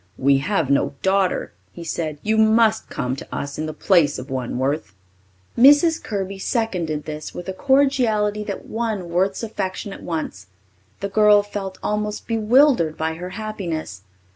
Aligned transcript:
"We 0.17 0.39
have 0.39 0.71
no 0.71 0.95
daughter," 1.03 1.53
he 1.73 1.83
said. 1.83 2.17
"You 2.23 2.35
must 2.35 2.89
come 2.89 3.15
to 3.17 3.27
us 3.31 3.59
in 3.59 3.67
the 3.67 3.71
place 3.71 4.17
of 4.17 4.31
one, 4.31 4.57
Worth." 4.57 4.95
Mrs. 5.55 6.01
Kirby 6.03 6.39
seconded 6.39 7.05
this 7.05 7.35
with 7.35 7.47
a 7.47 7.53
cordiality 7.53 8.43
that 8.45 8.65
won 8.65 9.09
Worth's 9.11 9.43
affection 9.43 9.93
at 9.93 10.01
once. 10.01 10.47
The 11.01 11.09
girl 11.09 11.43
felt 11.43 11.77
almost 11.83 12.25
bewildered 12.25 12.97
by 12.97 13.13
her 13.13 13.29
happiness. 13.37 14.01